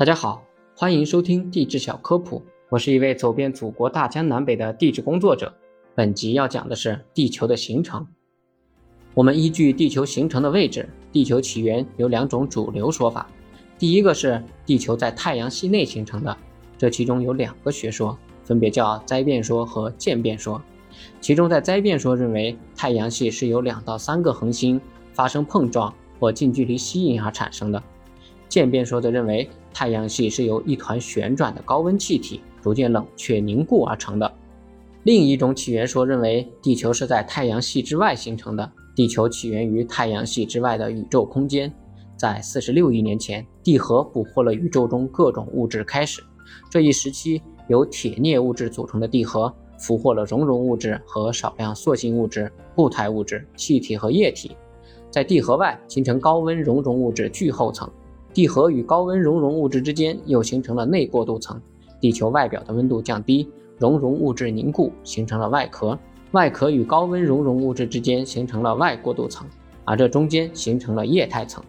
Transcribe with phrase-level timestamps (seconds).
[0.00, 0.42] 大家好，
[0.74, 5.54] 欢迎收听地质小科普，我是一位走遍祖国大江南北的地质工作者。
[5.94, 8.06] 本集要讲的是地球的形成。
[9.12, 13.28] 我们依据地球形成的位置，地球起源有两种主流说法。
[13.78, 16.34] 第一个是地球在太阳系内形成的，
[16.78, 20.62] 这其中有两个学说，分别叫灾变说和渐变说。
[21.20, 24.80] 其中在灾变说认为太阳系是由两到三个恒星
[25.12, 27.82] 发生碰撞或近距离吸引而产生的。
[28.48, 34.32] 渐变说则认为，太阳系是由一团旋转的高温气体逐渐冷却凝固而成的。
[35.04, 38.70] 另一种起源说认为，地球是在太阳系之外形成的。
[38.94, 41.72] 地球起源于太阳系之外的宇宙空间，
[42.16, 46.22] 在四十六亿年前，地核捕获了宇宙中各种物质开始。
[46.68, 54.54] 这一时期，由铁镍物质组成的地核俘获了熔融物质和少量塑性物质、固态物质、气体和液体，
[55.10, 57.90] 在地核外形成高温熔融物质巨厚层。
[58.32, 61.60] 地核与高温熔融物质之间又形成了内过渡层，
[62.00, 65.98] 地球外表的温度降低，熔融物质凝固，形成了外壳。
[66.32, 69.46] 外壳与高温熔融物质之间形成了外过渡层，
[69.84, 71.62] 而这中间形成了液态层。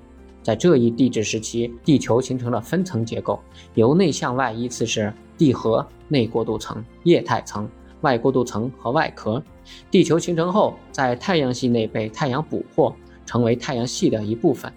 [0.43, 3.39] 在这一地质时期，地球形成了分层结构，
[3.73, 7.67] 由内向外依次是地核、内过渡层、液态层、
[8.01, 9.41] 外过渡层和外壳。
[9.89, 14.71] 地球形成后，在太阳系内被太阳捕获，成为太阳系的一部分。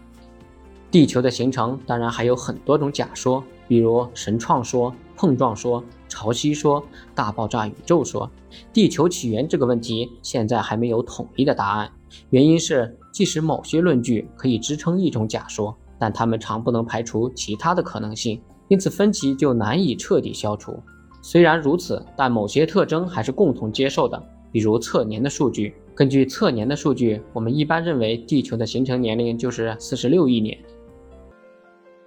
[0.95, 6.81] 地球的形成当然还有很多种假说，比如神创说、碰撞说、潮汐说、
[7.17, 8.31] 大爆炸宇宙说。
[8.73, 11.91] 地球起源这个问题现在还没有统一的答案，
[12.31, 20.81] 原因是即使某些论据可以支撑一种假说，但它们常不能排除其他的可能性，因此分歧就难以彻底消除。
[21.21, 25.75] 虽然如此，但某些特征还是共同接受的，比如测年的数据。
[25.93, 30.57] 根据测年的数据，我们一般认为地球的形成年龄就是四十六亿年。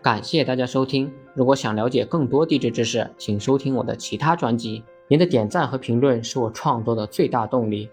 [0.08, 1.12] 感谢大家收听。
[1.34, 4.82] 如果想了解更多地质知识，请收听我的其他专辑。
[5.10, 7.90] 您的点赞和评论是我创作的最大动力。